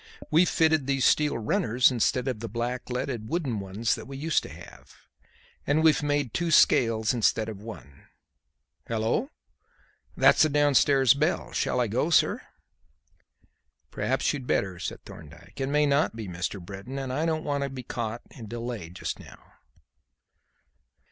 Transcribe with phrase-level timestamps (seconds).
[0.31, 4.49] "We've fitted these steel runners instead of the blackleaded wooden ones that we used to
[4.49, 4.95] have.
[5.67, 8.07] And we've made two scales instead of one.
[8.87, 9.29] Hallo!
[10.17, 11.51] That's the downstairs bell.
[11.51, 12.41] Shall I go sir?"
[13.91, 15.61] "Perhaps you'd better," said Thorndyke.
[15.61, 16.59] "It may not be Mr.
[16.59, 19.53] Britton, and I don't want to be caught and delayed just now."